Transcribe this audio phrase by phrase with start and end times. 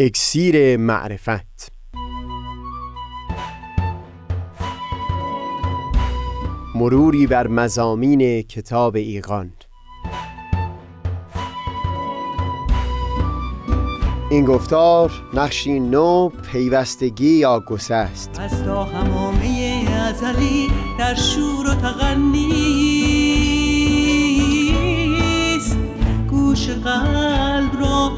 [0.00, 1.72] اکسیر معرفت.
[6.74, 9.52] مروری بر مزامین کتاب ایقان
[14.30, 20.68] این گفتار نقشی نو پیوستگی یا گسه است از تا همامه ازلی
[20.98, 22.98] در شور و تغنیست
[26.30, 28.17] گوش قلب را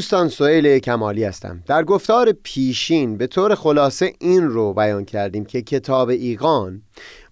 [0.00, 1.62] دوستان سئیل کمالی هستم.
[1.66, 6.82] در گفتار پیشین به طور خلاصه این رو بیان کردیم که کتاب ایقان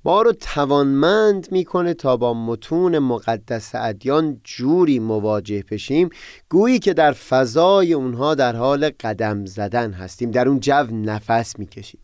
[0.05, 6.11] ما رو توانمند می‌کنه تا با متون مقدس ادیان جوری مواجه بشیم
[6.49, 12.01] گویی که در فضای اونها در حال قدم زدن هستیم در اون جو نفس می‌کشیم.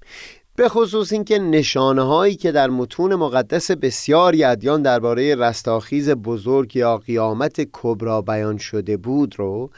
[0.57, 6.97] به خصوص اینکه نشانه هایی که در متون مقدس بسیاری ادیان درباره رستاخیز بزرگ یا
[6.97, 9.71] قیامت کبرا بیان شده بود رو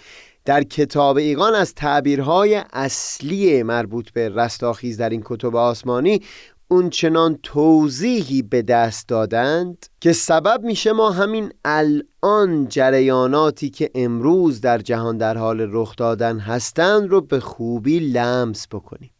[0.46, 6.22] در کتاب ایقان از تعبیرهای اصلی مربوط به رستاخیز در این کتب آسمانی
[6.68, 14.60] اون چنان توضیحی به دست دادند که سبب میشه ما همین الان جریاناتی که امروز
[14.60, 19.10] در جهان در حال رخ دادن هستند رو به خوبی لمس بکنیم.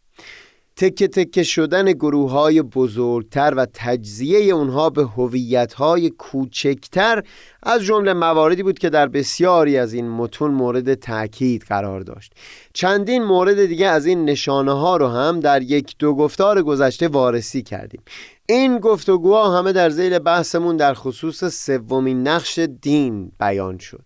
[0.78, 7.22] تکه تکه شدن گروه های بزرگتر و تجزیه اونها به هویت های کوچکتر
[7.62, 12.32] از جمله مواردی بود که در بسیاری از این متون مورد تاکید قرار داشت.
[12.72, 17.62] چندین مورد دیگه از این نشانه ها رو هم در یک دو گفتار گذشته وارسی
[17.62, 18.02] کردیم.
[18.46, 24.05] این گفتگوها همه در زیل بحثمون در خصوص سومین نقش دین بیان شد.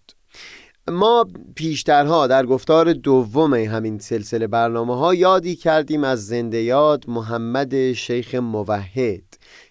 [0.89, 1.27] ما
[1.57, 8.35] پیشترها در گفتار دوم همین سلسله برنامه ها یادی کردیم از زنده یاد محمد شیخ
[8.35, 9.23] موحد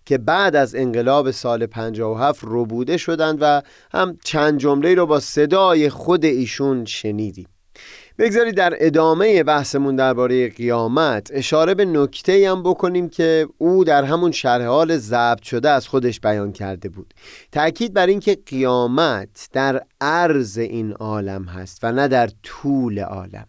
[0.06, 3.62] که بعد از انقلاب سال 57 ربوده شدند و
[3.92, 7.48] هم چند جمله رو با صدای خود ایشون شنیدیم.
[8.20, 14.32] بگذارید در ادامه بحثمون درباره قیامت اشاره به نکته هم بکنیم که او در همون
[14.32, 17.14] شرح حال ضبط شده از خودش بیان کرده بود.
[17.52, 23.48] تأکید بر اینکه قیامت در عرض این عالم هست و نه در طول عالم.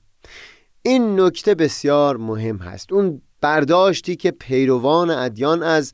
[0.83, 2.93] این نکته بسیار مهم هست.
[2.93, 5.93] اون برداشتی که پیروان ادیان از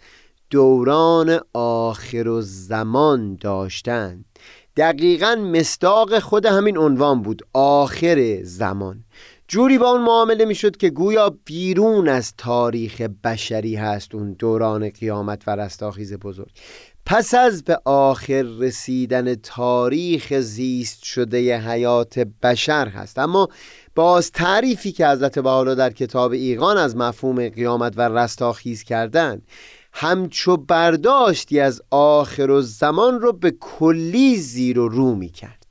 [0.50, 4.24] دوران آخر و زمان داشتند.
[4.76, 9.04] دقیقا مستاق خود همین عنوان بود آخر زمان.
[9.48, 15.42] جوری با اون معامله می‌شد که گویا بیرون از تاریخ بشری هست اون دوران قیامت
[15.46, 16.50] و رستاخیز بزرگ.
[17.06, 23.18] پس از به آخر رسیدن تاریخ زیست شده حیات بشر هست.
[23.18, 23.48] اما
[23.94, 29.42] باز تعریفی که حضرت بحالا در کتاب ایقان از مفهوم قیامت و رستاخیز کردن
[29.98, 35.65] همچو برداشتی از آخر و زمان رو به کلی زیر و رو می کرد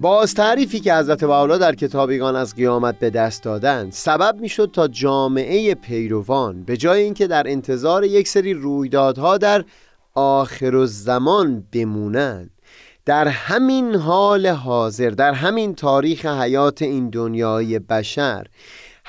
[0.00, 4.88] باز تعریفی که حضرت والا در کتابیگان از قیامت به دست دادن سبب می‌شد تا
[4.88, 9.64] جامعه پیروان به جای اینکه در انتظار یک سری رویدادها در
[10.14, 12.50] آخر و زمان بمونند.
[13.06, 18.46] در همین حال حاضر در همین تاریخ حیات این دنیای بشر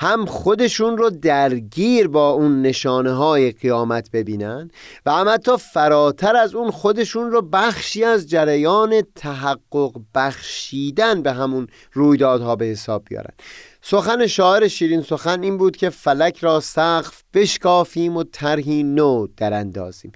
[0.02, 4.70] هم خودشون رو درگیر با اون نشانه های قیامت ببینن
[5.06, 11.66] و هم حتی فراتر از اون خودشون رو بخشی از جریان تحقق بخشیدن به همون
[11.92, 13.34] رویدادها به حساب بیارن.
[13.82, 19.52] سخن شاعر شیرین سخن این بود که فلک را سقف بشکافیم و طرحی نو در
[19.52, 20.12] اندازیم.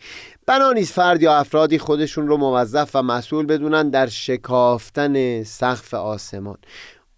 [0.46, 6.56] بنا نیست فرد یا افرادی خودشون رو موظف و مسئول بدونن در شکافتن سقف آسمان.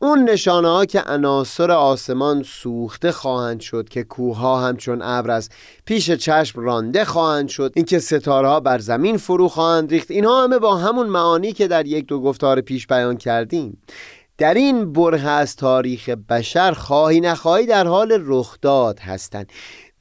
[0.01, 5.49] اون نشانه ها که عناصر آسمان سوخته خواهند شد که کوه همچون ابر از
[5.85, 10.11] پیش چشم رانده خواهند شد اینکه ستاره ها بر زمین فرو خواهند ریخت.
[10.11, 13.83] اینها همه با همون معانی که در یک دو گفتار پیش بیان کردیم.
[14.39, 19.53] در این بره از تاریخ بشر خواهی نخواهی در حال رخداد هستند.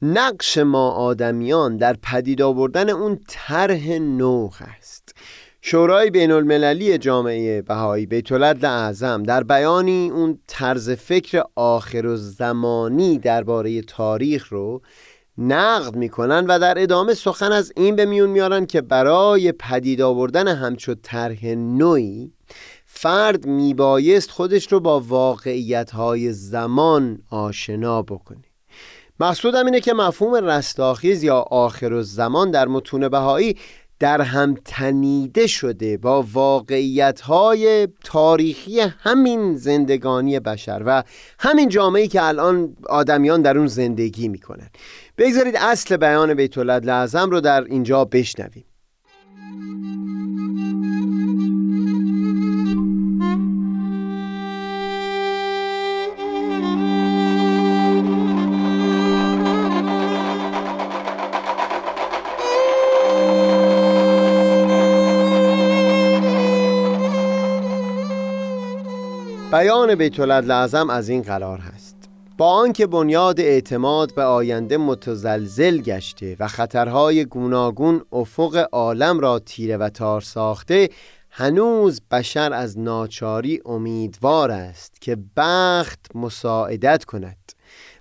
[0.02, 5.14] نقش ما آدمیان در پدید آوردن اون طرح نو است.
[5.60, 8.32] شورای بین المللی جامعه بهایی بیت
[8.64, 14.82] اعظم در بیانی اون طرز فکر آخر و زمانی درباره تاریخ رو
[15.38, 20.48] نقد می‌کنن و در ادامه سخن از این به میون میارن که برای پدید آوردن
[20.48, 22.32] همچو طرح نوعی
[22.84, 28.44] فرد میبایست خودش رو با واقعیت های زمان آشنا بکنه.
[29.20, 33.56] مقصودم اینه که مفهوم رستاخیز یا آخر و زمان در متون بهایی
[33.98, 41.02] در هم تنیده شده با واقعیت های تاریخی همین زندگانی بشر و
[41.38, 44.70] همین جامعه که الان آدمیان در اون زندگی می‌کنن.
[45.18, 48.64] بگذارید اصل بیان بیت لعظم رو در اینجا بشنویم.
[69.58, 71.96] بیان بیت لعظم از این قرار هست.
[72.38, 79.76] با آنکه بنیاد اعتماد به آینده متزلزل گشته و خطرهای گوناگون افق عالم را تیره
[79.76, 80.88] و تار ساخته
[81.30, 87.52] هنوز بشر از ناچاری امیدوار است که بخت مساعدت کند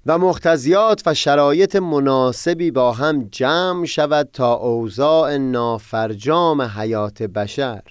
[0.05, 7.81] و مختزیات و شرایط مناسبی با هم جمع شود تا اوضاع نافرجام حیات بشر.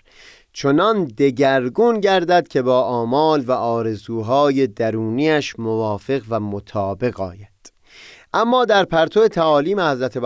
[0.59, 7.73] چنان دگرگون گردد که با آمال و آرزوهای درونیش موافق و مطابق آید.
[8.35, 10.17] اما در پرتو تعالیم حضرت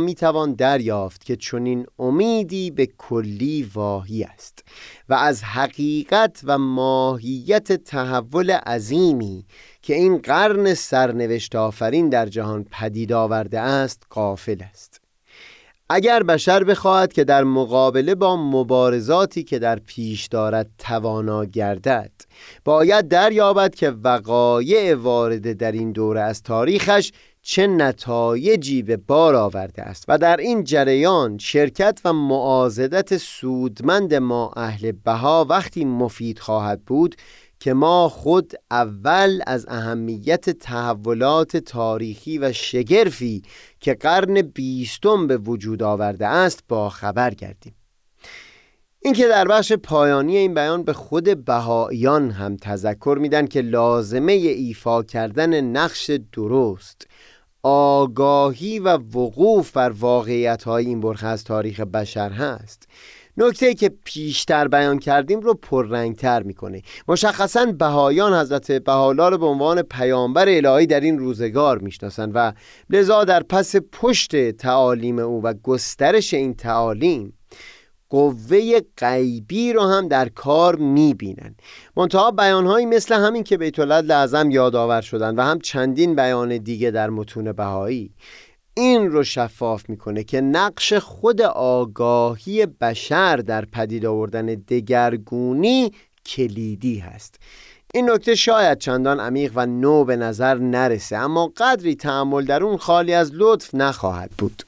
[0.00, 4.64] می توان دریافت که چنین امیدی به کلی واهی است
[5.08, 9.46] و از حقیقت و ماهیت تحول عظیمی
[9.82, 15.05] که این قرن سرنوشت آفرین در جهان پدید آورده است قافل است.
[15.88, 22.10] اگر بشر بخواهد که در مقابله با مبارزاتی که در پیش دارد توانا گردد
[22.64, 27.12] باید دریابد که وقایع وارد در این دوره از تاریخش
[27.42, 34.52] چه نتایجی به بار آورده است و در این جریان شرکت و معازدت سودمند ما
[34.56, 37.16] اهل بها وقتی مفید خواهد بود
[37.60, 43.42] که ما خود اول از اهمیت تحولات تاریخی و شگرفی
[43.80, 47.74] که قرن بیستم به وجود آورده است با خبر گردیم
[49.06, 55.02] اینکه در بخش پایانی این بیان به خود بهاییان هم تذکر میدن که لازمه ایفا
[55.02, 57.06] کردن نقش درست
[57.62, 62.88] آگاهی و وقوف بر واقعیت های این برخه از تاریخ بشر هست.
[63.38, 66.82] نکته که پیشتر بیان کردیم رو پررنگتر می‌کنه.
[67.08, 72.52] مشخصا بهایان حضرت بهالا رو به عنوان پیامبر الهی در این روزگار می‌شناسند و
[72.90, 77.32] لذا در پس پشت تعالیم او و گسترش این تعالیم
[78.10, 81.56] قوه غیبی رو هم در کار می‌بینن
[81.96, 87.10] منتها بیانهایی مثل همین که بیت لعظم یادآور شدن و هم چندین بیان دیگه در
[87.10, 88.14] متون بهایی.
[88.78, 95.92] این رو شفاف می‌کنه که نقش خود آگاهی بشر در پدید آوردن دگرگونی
[96.26, 97.40] کلیدی هست.
[97.94, 102.76] این نکته شاید چندان عمیق و نو به نظر نرسه اما قدری تعمل در اون
[102.76, 104.62] خالی از لطف نخواهد بود.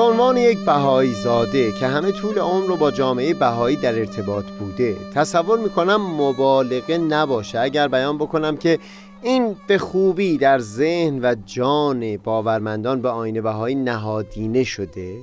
[0.00, 4.96] عنوان یک بهایی زاده که همه طول عمر رو با جامعه بهایی در ارتباط بوده
[5.14, 7.60] تصور می‌کنم مبالغه نباشه.
[7.60, 8.78] اگر بیان بکنم که
[9.22, 15.16] این به خوبی در ذهن و جان باورمندان به آین بهایی نهادینه شده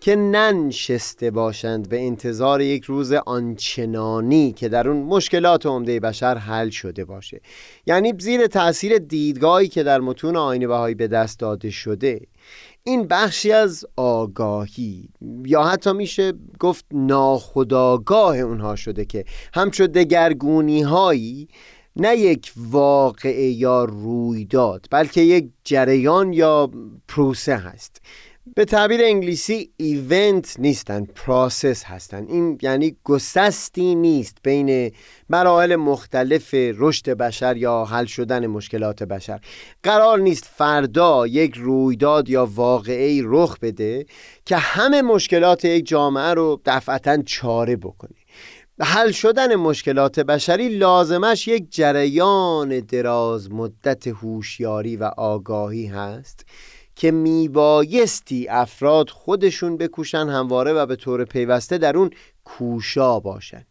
[0.00, 6.70] که ننشسته باشند به انتظار یک روز آنچنانی که در اون مشکلات عمده بشر حل
[6.70, 7.40] شده باشه.
[7.86, 12.20] یعنی زیر تاثیر دیدگاهی که در متون آین بهایی به دست داده شده.
[12.84, 15.08] این بخشی از آگاهی
[15.44, 19.24] یا حتی میشه گفت ناخودآگاه اونها شده که
[19.54, 21.48] همچون دگرگونی هایی
[21.96, 26.70] نه یک واقعه یا رویداد بلکه یک جریان یا
[27.08, 28.00] پروسه هست.
[28.46, 32.26] به تعبیر انگلیسی event نیستن process هستن.
[32.28, 34.92] این یعنی گسستی نیست بین
[35.28, 39.40] مراحل مختلف رشد بشر یا حل شدن مشکلات بشر.
[39.82, 44.06] قرار نیست فردا یک رویداد یا واقعی رخ بده
[44.44, 48.16] که همه مشکلات یک جامعه رو دفعتا چاره بکنه.
[48.80, 56.46] حل شدن مشکلات بشری لازمش یک جریان دراز مدت هوشیاری و آگاهی هست.
[56.96, 62.10] که میبایستی افراد خودشون بکوشن همواره و به طور پیوسته در اون
[62.44, 63.64] کوشا باشن.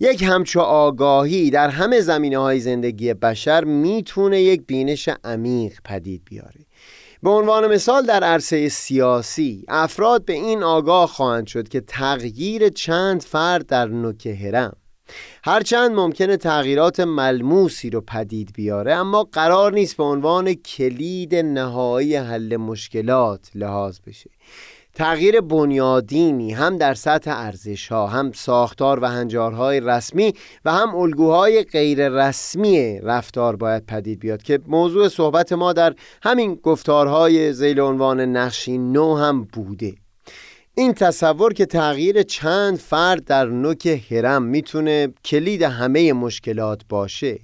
[0.00, 6.66] یک همچو آگاهی در همه زمینه های زندگی بشر می‌تونه یک بینش عمیق پدید بیاره.
[7.22, 13.22] به عنوان مثال در عرصه سیاسی افراد به این آگاه خواهند شد که تغییر چند
[13.22, 14.76] فرد در نوک هرم.
[15.44, 22.56] هرچند ممکنه تغییرات ملموسی رو پدید بیاره اما قرار نیست به عنوان کلید نهایی حل
[22.56, 24.30] مشکلات لحاظ بشه.
[24.96, 30.32] تغییر بنیادینی هم در سطح ارزش ها هم ساختار و هنجارهای رسمی
[30.64, 36.54] و هم الگوهای غیر رسمی رفتار باید پدید بیاد که موضوع صحبت ما در همین
[36.54, 39.94] گفتارهای زیل عنوان نقشی نو هم بوده.
[40.78, 47.38] این تصور که تغییر چند فرد در نوک هرم می‌تونه کلید همه مشکلات باشه.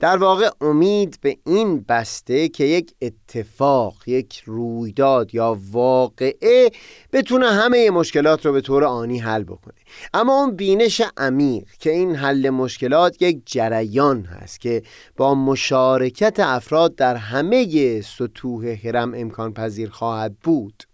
[0.00, 6.70] در واقع امید به این بسته که یک اتفاق یک رویداد یا واقعه
[7.12, 9.80] بتونه همه مشکلات رو به طور آنی حل بکنه.
[10.14, 14.82] اما اون بینش عمیق که این حل مشکلات یک جریان هست که
[15.16, 20.84] با مشارکت افراد در همه سطوح هرم امکان پذیر خواهد بود.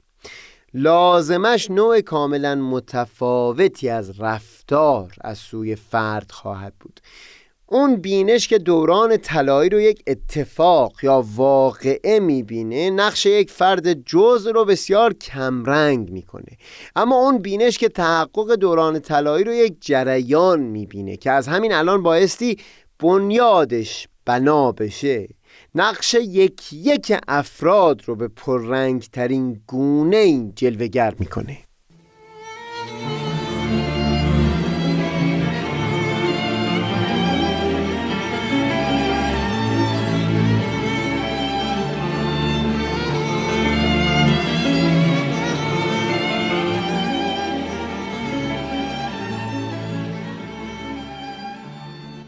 [0.74, 7.00] لازمش نوع کاملا متفاوتی از رفتار از سوی فرد خواهد بود.
[7.66, 14.46] اون بینش که دوران طلایی رو یک اتفاق یا واقعه می‌بینه نقش یک فرد جز
[14.46, 16.56] رو بسیار کمرنگ می‌کنه.
[16.96, 22.02] اما اون بینش که تحقق دوران طلایی رو یک جریان می‌بینه که از همین الان
[22.02, 22.58] بایستی
[22.98, 25.28] بنیادش بنا بشه.
[25.74, 31.58] نقش یک یک افراد رو به پررنگ ترین گونه جلوگر می‌کنه.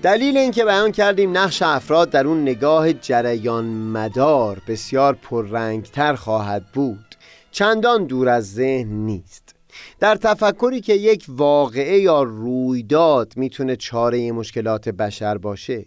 [0.03, 7.15] دلیل اینکه بیان کردیم نقش افراد در اون نگاه جریان مدار بسیار پررنگتر خواهد بود.
[7.51, 9.55] چندان دور از ذهن نیست.
[10.01, 15.87] در تفکری که یک واقعه یا رویداد می‌تونه چاره مشکلات بشر باشه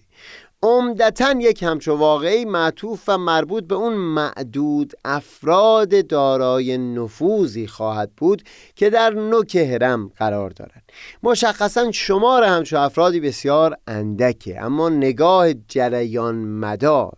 [0.66, 8.44] عمدتا یک همچو واقعی معطوف و مربوط به اون معدود افراد دارای نفوذی خواهد بود
[8.76, 10.92] که در نوک هرم قرار دارند.
[11.24, 17.18] مشخصا شمار همچو افرادی بسیار اندکه اما نگاه جریان مدار.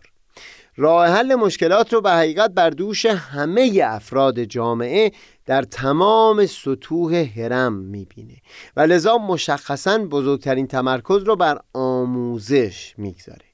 [0.76, 5.12] راه حل مشکلات رو به حقیقت بر دوش همه افراد جامعه
[5.48, 8.36] در تمام سطوح هرم می‌بینه.
[8.76, 13.44] و لذا مشخصا بزرگترین تمرکز رو بر آموزش می‌گذاره.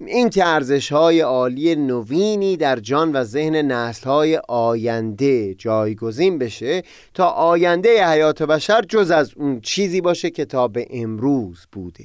[0.00, 6.82] این که ارزش های عالی نوینی در جان و ذهن نسل های آینده جایگزین بشه
[7.14, 12.04] تا آینده حیات بشر جز از اون چیزی باشه که تا به امروز بوده.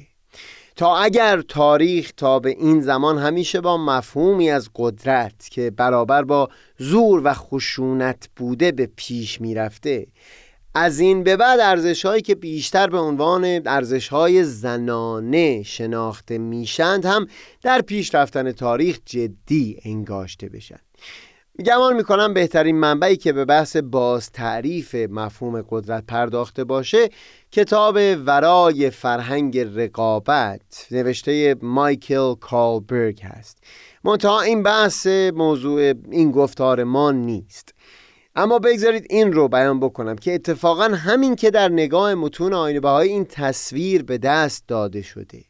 [0.79, 6.50] تا اگر تاریخ تا به این زمان همیشه با مفهومی از قدرت که برابر با
[6.77, 10.07] زور و خشونت بوده به پیش می‌رفته
[10.75, 17.05] از این به بعد ارزش هایی که بیشتر به عنوان ارزش های زنانه شناخته میشند
[17.05, 17.27] هم
[17.62, 20.79] در پیش رفتن تاریخ جدی انگاشته بشن.
[21.66, 27.10] گمان می‌کنم بهترین منبعی که به بحث باز تعریف مفهوم قدرت پرداخته باشه
[27.51, 33.58] کتاب ورای فرهنگ رقابت نوشته مایکل کالبرگ هست.
[34.04, 37.74] منتها این بحث موضوع این گفتار ما نیست.
[38.36, 43.10] اما بگذارید این رو بیان بکنم که اتفاقا همین که در نگاه متون آینه بهای
[43.10, 45.49] این تصویر به دست داده شده.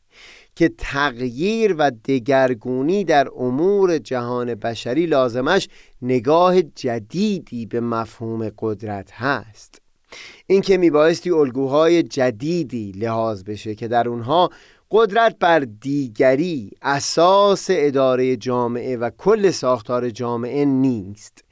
[0.56, 5.68] که تغییر و دگرگونی در امور جهان بشری لازمش
[6.02, 9.82] نگاه جدیدی به مفهوم قدرت هست.
[10.48, 14.50] این که میبایستی الگوهای جدیدی لحاظ بشه که در اونها
[14.92, 21.44] قدرت بر دیگری اساس اداره جامعه و کل ساختار جامعه نیست.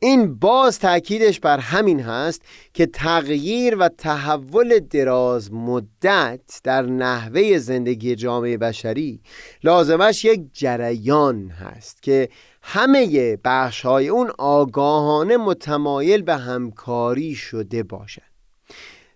[0.00, 2.42] این باز تاکیدش بر همین هست
[2.74, 9.20] که تغییر و تحول دراز مدت در نحوه زندگی جامعه بشری
[9.64, 12.28] لازمش یک جریان هست که
[12.62, 18.22] همه بخش های اون آگاهانه متمایل به همکاری شده باشد.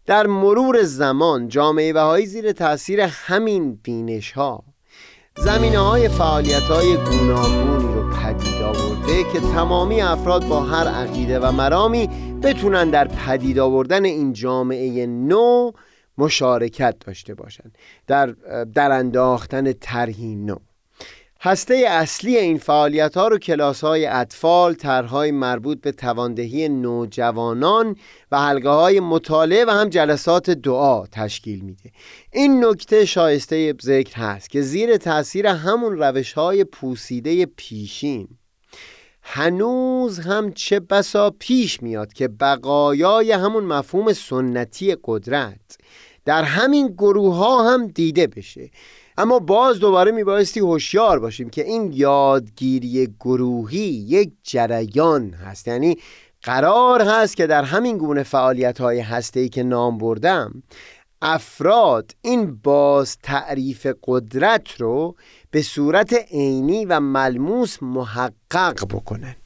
[0.07, 4.65] در مرور زمان جامعه بهایی زیر تاثیر همین بینش ها
[5.37, 11.53] زمینه های فعالیت های گوناگونی رو پدید آورده که تمامی افراد با هر عقیده و
[11.53, 12.07] مرامی
[12.43, 15.71] بتونن در پدید آوردن این جامعه نو
[16.19, 18.27] مشارکت داشته باشند در
[18.75, 20.57] در انداختن طرحی نو.
[21.45, 27.97] هسته اصلی این فعالیت ها رو کلاس های اطفال، طرحهای مربوط به تواندهی نوجوانان
[28.33, 31.91] و حلقه های مطالعه و هم جلسات دعا تشکیل میده.
[32.33, 38.29] این نکته شایسته ذکر هست که زیر تاثیر همون روش های پوسیده پیشین.
[39.23, 45.79] هنوز هم چه بسا پیش میاد که بقایای همون مفهوم سنتی قدرت
[46.25, 48.71] در همین گروه ها هم دیده بشه.
[49.19, 53.79] اما باز دوباره میبایستی هوشیار باشیم که این یادگیری گروهی
[54.09, 55.69] یک جریان هست.
[55.69, 55.97] یعنی
[56.43, 60.63] قرار هست که در همین گونه فعالیت های هسته که نام بردم
[61.23, 65.17] افراد این باز تعریف قدرت رو
[65.51, 69.37] به صورت عینی و ملموس محقق بکنن.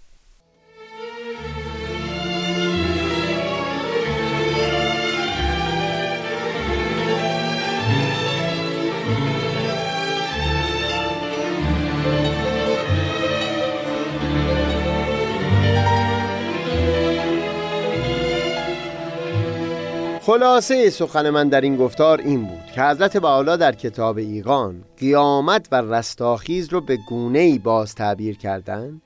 [20.26, 25.68] خلاصه سخن من در این گفتار این بود که حضرت بعالا در کتاب ایقان قیامت
[25.72, 29.02] و رستاخیز رو به گونه ای باز تعبیر کردند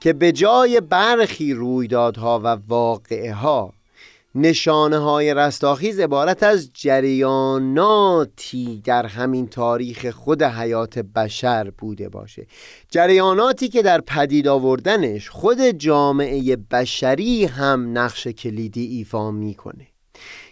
[0.00, 3.72] که به جای برخی رویدادها و واقعه ها
[4.34, 12.46] نشانه های رستاخیز عبارت از جریاناتی در همین تاریخ خود حیات بشر بوده باشه.
[12.90, 19.93] جریاناتی که در پدید آوردنش خود جامعه بشری هم نقش کلیدی ایفا می‌کنه.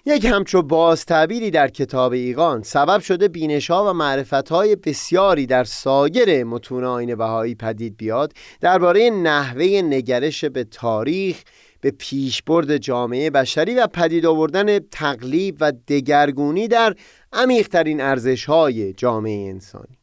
[0.07, 5.47] یک همچو باز تعبیری در کتاب ایقان سبب شده بینش ها و معرفت های بسیاری
[5.47, 11.43] در سایر متون آین بهایی پدید بیاد درباره نحوه نگرش به تاریخ
[11.81, 16.95] به پیشبرد جامعه بشری و پدید آوردن تقلیب و دگرگونی در
[17.33, 19.99] عمیقترین ارزش های جامعه انسانی.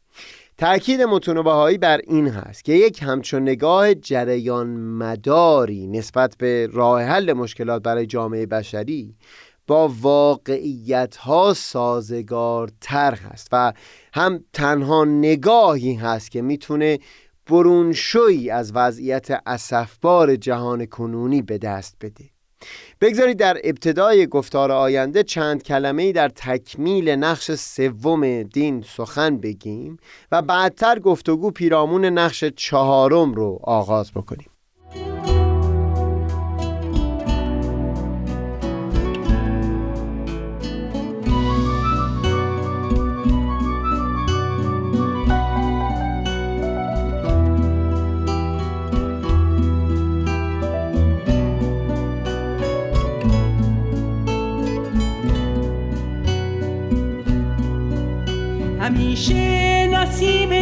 [0.57, 7.03] تأکید متون بهایی بر این هست که یک همچون نگاه جریان مداری نسبت به راه
[7.03, 9.15] حل مشکلات برای جامعه بشری
[9.69, 13.73] با واقعیت ها سازگارتر هست و
[14.13, 16.99] هم تنها نگاهی هست که می‌تونه
[17.47, 22.25] برونشوی از وضعیت اسفبار جهان کنونی به دست بده.
[23.01, 29.97] بگذارید در ابتدای گفتار آینده چند کلمه در تکمیل نقش سوم دین سخن بگیم
[30.31, 34.49] و بعدتر گفتگو پیرامون نقش چهارم رو آغاز بکنیم.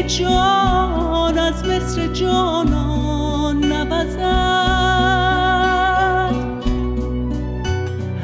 [0.08, 4.18] جان از مصر جانان نوزد.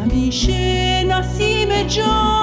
[0.02, 2.43] همیشه نسیم جان